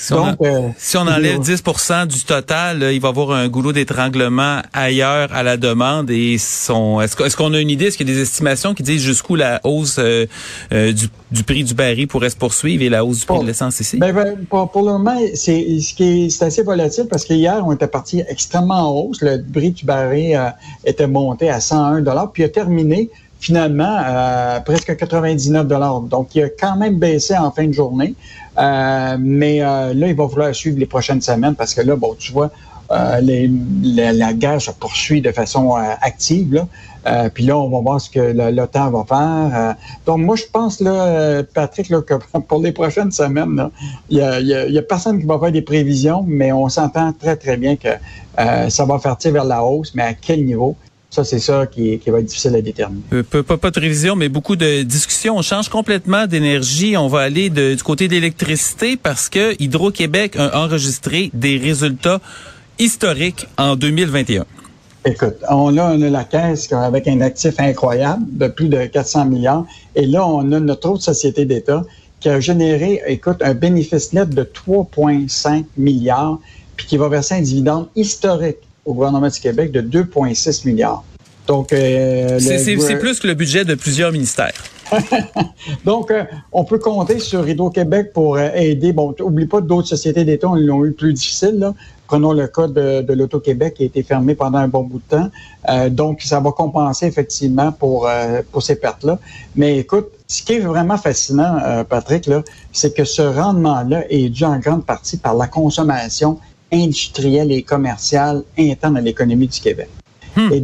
Si, 0.00 0.14
on, 0.14 0.34
euh, 0.40 0.68
si 0.78 0.96
on 0.96 1.02
enlève 1.02 1.40
10% 1.40 2.06
du 2.06 2.24
total, 2.24 2.78
il 2.90 3.00
va 3.00 3.08
y 3.08 3.10
avoir 3.10 3.32
un 3.32 3.48
goulot 3.48 3.72
d'étranglement 3.72 4.60
ailleurs 4.72 5.28
à 5.30 5.42
la 5.42 5.58
demande. 5.58 6.10
Et 6.10 6.38
son, 6.38 7.02
est-ce, 7.02 7.36
qu'on 7.36 7.52
a 7.52 7.60
une 7.60 7.68
idée, 7.68 7.86
est-ce 7.86 7.98
qu'il 7.98 8.08
y 8.08 8.12
a 8.12 8.14
des 8.14 8.22
estimations 8.22 8.72
qui 8.72 8.82
disent 8.82 9.02
jusqu'où 9.02 9.34
la 9.34 9.60
hausse 9.62 9.98
euh, 9.98 10.24
euh, 10.72 10.94
du, 11.30 11.42
prix 11.42 11.64
du 11.64 11.74
baril 11.74 12.08
pourrait 12.08 12.30
se 12.30 12.36
poursuivre 12.36 12.82
et 12.82 12.88
la 12.88 13.04
hausse 13.04 13.20
du 13.20 13.26
prix 13.26 13.40
de 13.40 13.46
l'essence 13.46 13.78
ici? 13.80 13.98
Ben, 13.98 14.14
ben 14.14 14.36
pour, 14.48 14.82
le 14.82 14.92
moment, 14.92 15.18
c'est, 15.34 15.78
ce 15.80 15.92
qui 15.92 16.24
est, 16.24 16.30
c'est 16.30 16.46
assez 16.46 16.62
volatile 16.62 17.06
parce 17.10 17.26
qu'hier, 17.26 17.62
on 17.66 17.72
était 17.72 17.86
parti 17.86 18.22
extrêmement 18.26 18.88
en 18.88 19.02
hausse. 19.02 19.20
Le 19.20 19.44
prix 19.52 19.72
du 19.72 19.84
baril 19.84 20.40
était 20.86 21.06
monté 21.06 21.50
à 21.50 21.60
101 21.60 22.02
puis 22.32 22.44
a 22.44 22.48
terminé 22.48 23.10
finalement 23.40 23.96
euh, 24.06 24.60
presque 24.60 24.94
99 24.96 25.66
dollars. 25.66 26.00
Donc, 26.02 26.34
il 26.34 26.44
a 26.44 26.48
quand 26.48 26.76
même 26.76 26.98
baissé 26.98 27.36
en 27.36 27.50
fin 27.50 27.66
de 27.66 27.72
journée. 27.72 28.14
Euh, 28.58 29.16
mais 29.18 29.62
euh, 29.62 29.94
là, 29.94 30.08
il 30.08 30.14
va 30.14 30.28
falloir 30.28 30.54
suivre 30.54 30.78
les 30.78 30.86
prochaines 30.86 31.22
semaines 31.22 31.54
parce 31.54 31.74
que 31.74 31.80
là, 31.80 31.96
bon, 31.96 32.14
tu 32.18 32.32
vois, 32.32 32.50
la, 32.90 34.32
guerre 34.34 34.60
se 34.60 34.72
poursuit 34.72 35.22
de 35.22 35.32
façon 35.32 35.74
active. 36.02 36.54
Là. 36.54 37.30
puis 37.30 37.44
là, 37.44 37.56
on 37.56 37.70
va 37.70 37.80
voir 37.80 38.00
ce 38.00 38.10
que 38.10 38.50
l'OTAN 38.50 38.90
va 38.90 39.04
faire. 39.04 39.76
donc, 40.04 40.18
moi, 40.18 40.34
je 40.34 40.42
pense, 40.52 40.80
là, 40.80 41.40
Patrick, 41.54 41.88
là, 41.88 42.02
que 42.02 42.14
pour 42.48 42.60
les 42.60 42.72
prochaines 42.72 43.12
semaines, 43.12 43.70
il 44.08 44.18
y 44.18 44.20
a, 44.20 44.40
y 44.40 44.76
a, 44.76 44.82
personne 44.82 45.20
qui 45.20 45.26
va 45.26 45.38
faire 45.38 45.52
des 45.52 45.62
prévisions, 45.62 46.24
mais 46.26 46.50
on 46.50 46.68
s'entend 46.68 47.12
très, 47.12 47.36
très 47.36 47.56
bien 47.56 47.76
que 47.76 47.90
ça 48.68 48.84
va 48.84 48.98
faire 48.98 49.16
vers 49.24 49.44
la 49.44 49.62
hausse, 49.62 49.94
mais 49.94 50.02
à 50.02 50.14
quel 50.14 50.44
niveau? 50.44 50.74
Ça, 51.10 51.24
c'est 51.24 51.40
ça 51.40 51.66
qui, 51.66 51.98
qui, 51.98 52.08
va 52.10 52.20
être 52.20 52.26
difficile 52.26 52.54
à 52.54 52.62
déterminer. 52.62 53.02
Pas, 53.24 53.56
pas, 53.56 53.70
de 53.72 53.80
révision, 53.80 54.14
mais 54.14 54.28
beaucoup 54.28 54.54
de 54.54 54.82
discussions. 54.82 55.36
On 55.36 55.42
change 55.42 55.68
complètement 55.68 56.28
d'énergie. 56.28 56.96
On 56.96 57.08
va 57.08 57.20
aller 57.20 57.50
de, 57.50 57.74
du 57.74 57.82
côté 57.82 58.06
d'électricité 58.06 58.96
parce 58.96 59.28
que 59.28 59.60
Hydro-Québec 59.60 60.36
a 60.36 60.62
enregistré 60.62 61.30
des 61.34 61.58
résultats 61.58 62.20
historiques 62.78 63.48
en 63.58 63.74
2021. 63.74 64.46
Écoute, 65.04 65.36
on 65.48 65.76
a, 65.78 65.94
on 65.94 66.02
a 66.02 66.10
la 66.10 66.24
caisse 66.24 66.72
avec 66.72 67.08
un 67.08 67.20
actif 67.22 67.58
incroyable 67.58 68.22
de 68.30 68.46
plus 68.46 68.68
de 68.68 68.86
400 68.86 69.24
milliards. 69.24 69.66
Et 69.96 70.06
là, 70.06 70.24
on 70.24 70.52
a 70.52 70.60
notre 70.60 70.90
autre 70.90 71.02
société 71.02 71.44
d'État 71.44 71.82
qui 72.20 72.28
a 72.28 72.38
généré, 72.38 73.02
écoute, 73.06 73.38
un 73.40 73.54
bénéfice 73.54 74.12
net 74.12 74.28
de 74.28 74.44
3,5 74.44 75.64
milliards, 75.76 76.38
puis 76.76 76.86
qui 76.86 76.96
va 76.98 77.08
verser 77.08 77.34
un 77.34 77.40
dividende 77.40 77.88
historique 77.96 78.58
au 78.90 78.94
gouvernement 78.94 79.28
du 79.28 79.40
Québec 79.40 79.70
de 79.72 79.80
2,6 79.80 80.66
milliards. 80.66 81.04
Donc, 81.46 81.72
euh, 81.72 82.38
c'est 82.38 82.98
plus 82.98 83.18
que 83.18 83.26
le 83.26 83.34
budget 83.34 83.64
de 83.64 83.74
plusieurs 83.74 84.12
ministères. 84.12 84.52
Donc, 85.84 86.10
euh, 86.10 86.24
on 86.52 86.64
peut 86.64 86.78
compter 86.78 87.18
sur 87.18 87.48
Hydro-Québec 87.48 88.12
pour 88.12 88.36
euh, 88.36 88.50
aider. 88.54 88.92
Bon, 88.92 89.14
oublie 89.20 89.46
pas 89.46 89.60
d'autres 89.60 89.88
sociétés 89.88 90.24
d'État, 90.24 90.48
ils 90.56 90.66
l'ont 90.66 90.84
eu 90.84 90.92
plus 90.92 91.12
difficile. 91.12 91.58
Là. 91.58 91.74
Prenons 92.06 92.32
le 92.32 92.48
cas 92.48 92.66
de, 92.66 93.02
de 93.02 93.12
l'Auto-Québec 93.12 93.74
qui 93.74 93.84
a 93.84 93.86
été 93.86 94.02
fermé 94.02 94.34
pendant 94.34 94.58
un 94.58 94.68
bon 94.68 94.82
bout 94.82 94.98
de 94.98 95.16
temps. 95.16 95.28
Euh, 95.68 95.88
donc, 95.90 96.22
ça 96.22 96.40
va 96.40 96.50
compenser 96.50 97.06
effectivement 97.06 97.70
pour, 97.70 98.08
pour 98.50 98.62
ces 98.62 98.76
pertes-là. 98.76 99.18
Mais 99.54 99.78
écoute, 99.78 100.08
ce 100.26 100.42
qui 100.42 100.54
est 100.54 100.60
vraiment 100.60 100.96
fascinant, 100.96 101.84
Patrick, 101.88 102.28
c'est 102.72 102.94
que 102.96 103.04
ce 103.04 103.22
rendement-là 103.22 104.04
est 104.10 104.28
dû 104.28 104.44
en 104.44 104.58
grande 104.58 104.84
partie 104.84 105.16
par 105.16 105.34
la 105.34 105.46
consommation 105.46 106.38
industrielle 106.72 107.52
et 107.52 107.62
commerciale 107.62 108.42
interne 108.58 108.96
à 108.96 109.00
l'économie 109.00 109.48
du 109.48 109.60
Québec. 109.60 109.88
Hmm. 110.36 110.52
Et 110.52 110.62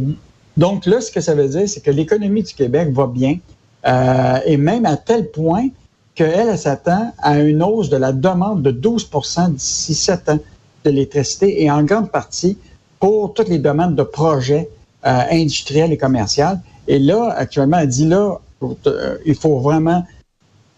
donc 0.55 0.85
là, 0.85 1.01
ce 1.01 1.11
que 1.11 1.21
ça 1.21 1.35
veut 1.35 1.47
dire, 1.47 1.67
c'est 1.67 1.81
que 1.81 1.91
l'économie 1.91 2.43
du 2.43 2.53
Québec 2.53 2.89
va 2.91 3.07
bien, 3.07 3.37
euh, 3.85 4.39
et 4.45 4.57
même 4.57 4.85
à 4.85 4.97
tel 4.97 5.29
point 5.29 5.69
qu'elle 6.15 6.49
elle, 6.49 6.57
s'attend 6.57 7.13
à 7.19 7.39
une 7.39 7.61
hausse 7.61 7.89
de 7.89 7.97
la 7.97 8.11
demande 8.11 8.63
de 8.63 8.71
12% 8.71 9.53
d'ici 9.53 9.93
sept 9.93 10.27
ans 10.29 10.39
de 10.83 10.89
l'électricité, 10.89 11.63
et 11.63 11.69
en 11.69 11.83
grande 11.83 12.11
partie 12.11 12.57
pour 12.99 13.33
toutes 13.33 13.49
les 13.49 13.59
demandes 13.59 13.95
de 13.95 14.03
projets 14.03 14.69
euh, 15.05 15.21
industriels 15.29 15.91
et 15.91 15.97
commerciaux. 15.97 16.57
Et 16.87 16.97
là, 16.97 17.33
actuellement, 17.37 17.77
elle 17.77 17.89
dit 17.89 18.07
là, 18.07 18.39
euh, 18.63 19.17
il 19.25 19.35
faut 19.35 19.59
vraiment... 19.59 20.03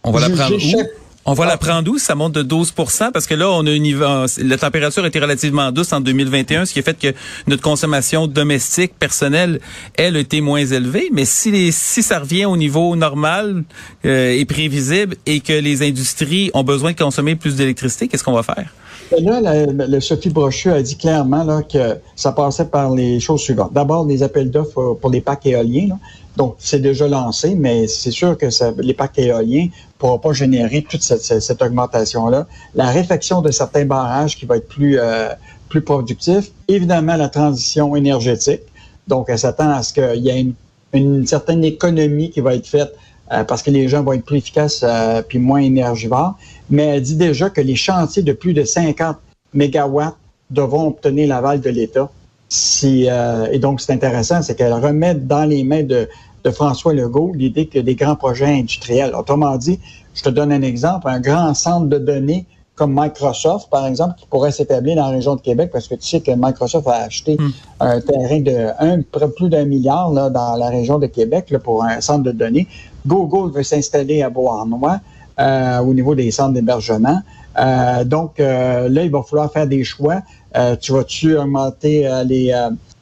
On 0.04 0.12
va 0.12 0.28
la 0.28 0.30
prendre 0.30 0.56
où? 0.56 0.99
On 1.26 1.34
va 1.34 1.46
la 1.46 1.58
prendre 1.58 1.92
où? 1.92 1.98
Ça 1.98 2.16
monte 2.16 2.34
de 2.34 2.44
12% 2.44 3.12
parce 3.12 3.28
que 3.28 3.36
là, 3.36 3.50
on 3.52 3.66
a 3.68 3.72
une, 3.72 4.00
la 4.00 4.58
température 4.58 5.06
était 5.06 5.20
relativement 5.20 5.72
douce 5.72 5.92
en 5.94 6.02
2021, 6.02 6.66
ce 6.66 6.74
qui 6.74 6.80
a 6.80 6.82
fait 6.82 6.98
que 6.98 7.14
notre 7.48 7.62
consommation 7.62 8.26
domestique, 8.26 8.94
personnelle, 8.98 9.60
elle, 9.96 10.16
a 10.16 10.20
été 10.20 10.42
moins 10.42 10.66
élevée. 10.66 11.10
Mais 11.12 11.26
si, 11.26 11.52
les, 11.52 11.72
si 11.72 12.02
ça 12.02 12.20
revient 12.20 12.46
au 12.46 12.58
niveau 12.58 12.96
normal 12.96 13.64
euh, 14.06 14.32
et 14.32 14.46
prévisible 14.46 15.18
et 15.26 15.42
que 15.42 15.54
les 15.54 15.88
industries 15.88 16.52
ont 16.54 16.64
besoin 16.64 16.94
de 16.94 16.98
consommer 16.98 17.36
plus 17.36 17.56
d'électricité, 17.56 18.08
qu'est-ce 18.08 18.24
qu'on 18.24 18.34
va 18.34 18.44
faire? 18.44 18.74
Là, 19.20 19.66
le 19.68 20.00
Sophie 20.00 20.30
Brochu 20.30 20.72
a 20.72 20.82
dit 20.82 20.96
clairement 20.96 21.44
là, 21.44 21.64
que 21.64 21.98
ça 22.16 22.32
passait 22.32 22.66
par 22.66 22.94
les 22.94 23.20
choses 23.20 23.42
suivantes. 23.42 23.74
D'abord, 23.74 24.06
les 24.06 24.22
appels 24.22 24.52
d'offres 24.52 24.98
pour 25.02 25.10
les 25.10 25.22
parcs 25.22 25.46
éoliens. 25.48 25.88
Là. 25.90 25.96
Donc, 26.40 26.56
c'est 26.58 26.80
déjà 26.80 27.06
lancé, 27.06 27.54
mais 27.54 27.86
c'est 27.88 28.12
sûr 28.12 28.38
que 28.38 28.50
ça, 28.50 28.72
les 28.78 28.94
parcs 28.94 29.20
éoliens 29.20 29.66
ne 29.66 29.98
pourront 29.98 30.20
pas 30.20 30.32
générer 30.32 30.86
toute 30.90 31.04
cette, 31.04 31.22
cette, 31.22 31.62
augmentation-là. 31.62 32.48
La 32.76 32.88
réfection 32.92 33.42
de 33.42 33.52
certains 33.52 33.84
barrages 33.84 34.38
qui 34.38 34.46
va 34.46 34.56
être 34.56 34.70
plus, 34.70 34.98
euh, 34.98 35.28
plus 35.68 35.82
productif. 35.82 36.52
Évidemment, 36.70 37.18
la 37.18 37.28
transition 37.28 37.94
énergétique. 37.94 38.62
Donc, 39.06 39.26
elle 39.28 39.38
s'attend 39.38 39.70
à 39.70 39.84
ce 39.84 39.92
qu'il 39.92 40.24
y 40.24 40.30
ait 40.30 40.40
une, 40.40 40.54
une, 40.94 41.28
certaine 41.28 41.66
économie 41.66 42.30
qui 42.32 42.40
va 42.40 42.56
être 42.56 42.68
faite 42.68 42.96
euh, 43.34 43.44
parce 43.44 43.62
que 43.62 43.70
les 43.70 43.90
gens 43.90 44.02
vont 44.02 44.14
être 44.14 44.24
plus 44.24 44.38
efficaces 44.38 44.80
euh, 44.84 45.22
puis 45.22 45.40
moins 45.40 45.60
énergivores. 45.60 46.36
Mais 46.70 46.86
elle 46.86 47.02
dit 47.02 47.18
déjà 47.18 47.50
que 47.50 47.60
les 47.60 47.76
chantiers 47.76 48.24
de 48.24 48.32
plus 48.32 48.54
de 48.54 48.64
50 48.64 49.18
mégawatts 49.54 50.16
devront 50.52 50.88
obtenir 50.88 51.28
l'aval 51.28 51.60
de 51.60 51.70
l'État. 51.70 52.10
Si, 52.52 53.08
euh, 53.08 53.48
et 53.52 53.60
donc, 53.60 53.80
c'est 53.80 53.94
intéressant, 53.94 54.42
c'est 54.42 54.56
qu'elle 54.56 54.74
remet 54.74 55.14
dans 55.14 55.46
les 55.46 55.64
mains 55.64 55.84
de, 55.84 56.10
de 56.44 56.52
François 56.52 56.94
Legault 56.94 57.32
l'idée 57.34 57.68
que 57.68 57.80
des 57.80 57.96
grands 57.96 58.16
projets 58.16 58.46
industriels. 58.46 59.14
Autrement 59.16 59.58
dit, 59.58 59.80
je 60.14 60.24
te 60.24 60.30
donne 60.30 60.52
un 60.52 60.62
exemple, 60.62 61.08
un 61.08 61.20
grand 61.20 61.54
centre 61.54 61.88
de 61.88 61.98
données 61.98 62.46
comme 62.80 62.98
Microsoft, 62.98 63.70
par 63.70 63.86
exemple, 63.86 64.16
qui 64.18 64.26
pourrait 64.28 64.54
s'établir 64.54 64.96
dans 64.96 65.08
la 65.08 65.10
région 65.10 65.36
de 65.36 65.42
Québec, 65.42 65.70
parce 65.74 65.90
que 65.90 65.96
tu 65.96 66.08
sais 66.08 66.22
que 66.22 66.32
Microsoft 66.32 66.88
a 66.88 67.04
acheté 67.04 67.36
hmm. 67.38 67.52
un 67.82 68.00
terrain 68.00 68.40
de 68.40 68.70
un, 68.80 69.02
plus 69.02 69.50
d'un 69.50 69.66
milliard 69.66 70.12
là, 70.12 70.30
dans 70.30 70.56
la 70.56 70.70
région 70.70 70.98
de 70.98 71.08
Québec 71.08 71.50
là, 71.50 71.60
pour 71.60 71.84
un 71.84 72.00
centre 72.00 72.24
de 72.24 72.32
données. 72.32 72.68
Google 73.06 73.54
veut 73.54 73.64
s'installer 73.64 74.22
à 74.22 74.30
Beauharnois 74.30 75.02
euh, 75.40 75.80
au 75.80 75.94
niveau 75.94 76.16
des 76.16 76.32
centres 76.32 76.54
d'hébergement. 76.54 77.22
Euh, 77.58 78.06
donc 78.06 78.40
euh, 78.40 78.88
là, 78.88 79.04
il 79.04 79.12
va 79.12 79.24
falloir 79.24 79.52
faire 79.52 79.68
des 79.68 79.84
choix. 79.84 80.22
Euh, 80.56 80.78
tu 80.78 80.94
vas-tu 80.94 81.38
augmenter 81.38 82.08
euh, 82.08 82.24
les, 82.24 82.54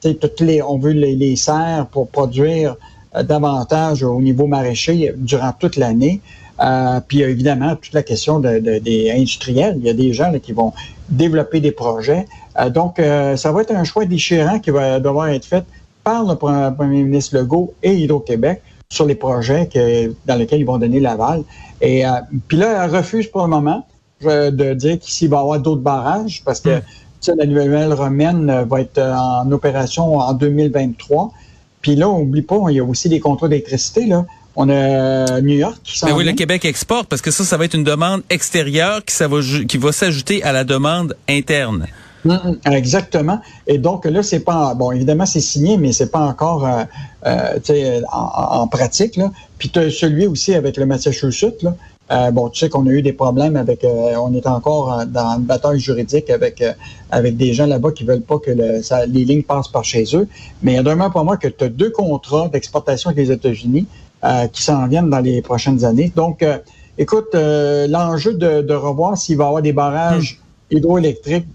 toutes 0.01 0.39
les, 0.41 0.63
on 0.63 0.79
veut 0.79 0.91
les, 0.91 1.15
les 1.15 1.36
serres 1.36 1.86
pour 1.91 2.10
produire 2.10 2.75
davantage 3.24 4.04
au 4.04 4.22
niveau 4.22 4.48
maraîcher 4.48 5.14
durant 5.18 5.54
toute 5.54 5.76
l'année. 5.76 6.22
Euh, 6.60 7.00
puis 7.08 7.22
évidemment 7.22 7.76
toute 7.76 7.94
la 7.94 8.02
question 8.02 8.40
de, 8.40 8.60
de, 8.60 8.80
des 8.80 9.12
industriels. 9.12 9.76
Il 9.78 9.86
y 9.86 9.90
a 9.90 9.94
des 9.94 10.12
gens 10.14 10.32
là, 10.32 10.40
qui 10.40 10.54
vont 10.54 10.74
développer 11.10 11.60
des 11.60 11.72
projets. 11.72 12.26
Euh, 12.60 12.70
donc, 12.70 13.00
euh, 13.00 13.36
ça 13.36 13.52
va 13.52 13.62
être 13.62 13.76
un 13.76 13.84
choix 13.84 14.06
déchirant 14.06 14.60
qui 14.60 14.72
va 14.72 15.00
devoir 15.00 15.28
être 15.30 15.46
fait 15.46 15.64
par 16.04 16.24
le 16.26 16.36
premier 16.36 17.04
ministre 17.04 17.38
Legault 17.38 17.74
et 17.84 17.94
Hydro-Québec 17.94 18.62
sur 18.90 19.06
les 19.06 19.16
projets 19.16 19.68
que, 19.68 20.14
dans 20.26 20.36
lesquels 20.36 20.62
ils 20.62 20.66
vont 20.66 20.78
donner 20.78 21.00
l'aval. 21.00 21.44
Et 21.82 22.06
puis 22.48 22.58
là, 22.58 22.86
elle 22.86 22.96
refuse 22.96 23.28
pour 23.28 23.42
le 23.42 23.50
moment 23.50 23.86
de 24.22 24.74
dire 24.74 24.98
qu'ici, 25.00 25.28
va 25.28 25.38
y 25.38 25.40
avoir 25.42 25.60
d'autres 25.60 25.82
barrages 25.82 26.42
parce 26.46 26.62
que 26.62 26.78
mm. 26.78 27.32
la 27.38 27.46
nouvelle 27.46 27.94
romaine 27.94 28.64
va 28.64 28.80
être 28.80 29.00
en 29.00 29.52
opération 29.52 30.16
en 30.16 30.32
2023. 30.32 31.34
Puis 31.81 31.96
là, 31.96 32.10
on 32.10 32.19
n'oublie 32.19 32.41
pas, 32.41 32.57
il 32.69 32.75
y 32.75 32.79
a 32.79 32.84
aussi 32.84 33.10
des 33.10 33.19
contrats 33.19 33.48
d'électricité. 33.48 34.05
Là. 34.05 34.25
On 34.55 34.69
a 34.69 35.39
New 35.41 35.55
York 35.55 35.77
qui 35.84 35.98
s'en 35.98 36.07
Mais 36.07 36.13
oui, 36.13 36.25
le 36.25 36.34
Québec 36.34 36.65
exporte 36.65 37.07
parce 37.07 37.22
que 37.22 37.31
ça, 37.31 37.43
ça 37.43 37.57
va 37.57 37.65
être 37.65 37.75
une 37.75 37.84
demande 37.84 38.24
extérieure 38.29 39.05
qui, 39.05 39.15
ça 39.15 39.27
va, 39.27 39.39
qui 39.67 39.77
va 39.77 39.91
s'ajouter 39.91 40.43
à 40.43 40.51
la 40.51 40.63
demande 40.63 41.15
interne. 41.29 41.88
Mm, 42.25 42.31
mm, 42.31 42.72
exactement. 42.74 43.39
Et 43.67 43.77
donc 43.77 44.05
là, 44.05 44.24
c'est 44.24 44.39
pas 44.39 44.74
bon. 44.74 44.91
Évidemment, 44.91 45.25
c'est 45.25 45.41
signé, 45.41 45.77
mais 45.77 45.91
c'est 45.91 46.12
pas 46.12 46.22
encore 46.22 46.65
euh, 46.65 46.84
euh, 47.25 48.01
en, 48.12 48.62
en, 48.62 48.67
pratique. 48.67 49.15
Là. 49.15 49.31
Puis 49.57 49.69
tu 49.69 49.79
as 49.79 49.91
celui 49.91 50.27
aussi 50.27 50.53
avec 50.55 50.77
le 50.77 50.86
Massachusetts. 50.86 51.62
Là. 51.62 51.75
Euh, 52.10 52.32
bon, 52.32 52.50
tu 52.50 52.60
sais 52.60 52.70
qu'on 52.70 52.88
a 52.88 52.90
eu 52.90 53.02
des 53.02 53.14
problèmes 53.14 53.58
avec. 53.58 53.84
Euh, 53.84 54.16
on 54.18 54.34
est 54.34 54.48
encore 54.48 55.06
dans 55.06 55.38
une 55.38 55.44
bataille 55.44 55.80
juridique 55.80 56.30
avec 56.30 56.62
euh, 56.62 56.72
avec 57.12 57.36
des 57.36 57.54
gens 57.54 57.66
là-bas 57.66 57.92
qui 57.92 58.06
veulent 58.06 58.22
pas 58.22 58.40
que 58.40 58.52
le, 58.52 58.82
ça, 58.82 59.06
les 59.06 59.26
lignes 59.26 59.44
passent 59.44 59.68
par 59.68 59.84
chez 59.84 60.06
eux. 60.14 60.28
Mais 60.62 60.74
il 60.74 60.76
y 60.76 60.80
a 60.80 60.84
demain 60.84 61.10
pour 61.10 61.26
moi 61.26 61.38
que 61.38 61.48
tu 61.50 61.66
as 61.66 61.70
deux 61.70 61.92
contrats 61.92 62.48
d'exportation 62.48 63.10
avec 63.10 63.28
les 63.28 63.34
États-Unis 63.34 63.88
euh, 64.24 64.48
qui 64.48 64.64
s'en 64.64 64.88
viennent 64.88 65.12
dans 65.12 65.20
les 65.20 65.44
prochaines 65.44 65.86
années. 65.86 66.12
Donc, 66.16 66.42
euh, 66.42 66.58
écoute, 66.98 67.28
euh, 67.36 67.86
l'enjeu 67.86 68.34
de, 68.34 68.64
de, 68.64 68.74
revoir 68.74 69.16
s'il 69.16 69.38
va 69.38 69.44
y 69.44 69.48
avoir 69.48 69.62
des 69.62 69.74
barrages 69.74 70.40
hmm. 70.72 70.78
hydroélectriques 70.78 71.46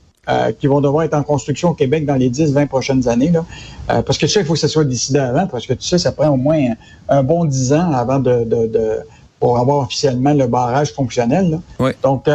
qui 0.61 0.69
vont 0.69 0.81
devoir 0.81 1.03
être 1.03 1.15
en 1.15 1.25
construction 1.25 1.71
au 1.71 1.75
Québec 1.75 2.07
dans 2.07 2.15
les 2.15 2.31
10-20 2.31 2.69
prochaines 2.69 3.09
années. 3.09 3.33
Là. 3.33 3.45
parce 4.03 4.19
que 4.19 4.27
tu 4.27 4.33
sais, 4.33 4.41
il 4.41 4.47
faut 4.47 4.53
que 4.53 4.59
ça 4.61 4.69
soit 4.69 4.85
décidé 4.85 5.19
avant, 5.19 5.49
parce 5.49 5.67
que 5.67 5.73
tu 5.73 5.85
sais, 5.85 5.99
ça 5.99 6.13
prend 6.13 6.29
au 6.29 6.37
moins 6.37 6.61
un, 7.09 7.25
bon 7.25 7.45
10 7.45 7.73
ans 7.73 7.91
avant 7.91 8.21
de, 8.21 8.45
de, 8.45 8.69
de 8.69 9.01
pour 9.43 9.59
avoir 9.59 9.79
officiellement 9.79 10.35
le 10.35 10.47
barrage 10.47 10.93
fonctionnel. 10.93 11.51
Là. 11.51 11.59
Oui. 11.81 11.91
Donc, 12.01 12.27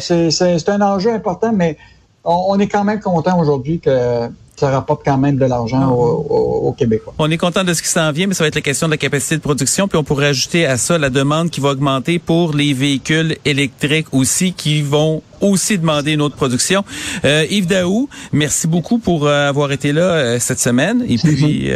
c'est 0.00 0.68
un 0.68 0.80
enjeu 0.82 1.12
important, 1.12 1.52
mais 1.52 1.76
on, 2.24 2.46
on 2.48 2.58
est 2.58 2.66
quand 2.66 2.82
même 2.82 2.98
content 2.98 3.38
aujourd'hui 3.38 3.78
que 3.78 4.28
ça 4.56 4.70
rapporte 4.70 5.02
quand 5.04 5.18
même 5.18 5.36
de 5.36 5.44
l'argent 5.44 5.90
aux, 5.90 6.72
Québécois. 6.76 7.14
On 7.18 7.30
est 7.30 7.36
content 7.38 7.64
de 7.64 7.72
ce 7.72 7.82
qui 7.82 7.88
s'en 7.88 8.10
vient, 8.12 8.26
mais 8.26 8.34
ça 8.34 8.44
va 8.44 8.48
être 8.48 8.54
la 8.54 8.60
question 8.60 8.86
de 8.86 8.92
la 8.92 8.96
capacité 8.96 9.36
de 9.36 9.40
production. 9.40 9.88
Puis 9.88 9.98
on 9.98 10.04
pourrait 10.04 10.28
ajouter 10.28 10.66
à 10.66 10.76
ça 10.76 10.98
la 10.98 11.10
demande 11.10 11.50
qui 11.50 11.60
va 11.60 11.70
augmenter 11.70 12.18
pour 12.18 12.54
les 12.54 12.72
véhicules 12.72 13.36
électriques 13.44 14.08
aussi, 14.12 14.52
qui 14.52 14.82
vont 14.82 15.22
aussi 15.40 15.78
demander 15.78 16.12
une 16.12 16.22
autre 16.22 16.36
production. 16.36 16.84
Euh, 17.24 17.46
Yves 17.50 17.66
Daou, 17.66 18.08
merci 18.32 18.66
beaucoup 18.66 18.98
pour 18.98 19.26
euh, 19.26 19.48
avoir 19.48 19.72
été 19.72 19.92
là 19.92 20.02
euh, 20.02 20.38
cette 20.38 20.60
semaine. 20.60 21.04
Et 21.08 21.18
puis, 21.18 21.68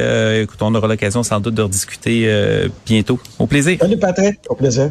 écoute, 0.43 0.59
on 0.61 0.75
aura 0.75 0.89
l'occasion 0.89 1.23
sans 1.23 1.41
doute 1.41 1.55
de 1.55 1.63
rediscuter 1.63 2.29
bientôt. 2.87 3.19
Au 3.39 3.47
plaisir. 3.47 3.79
Salut 3.81 3.99
Patrick, 3.99 4.41
au 4.49 4.55
plaisir. 4.55 4.91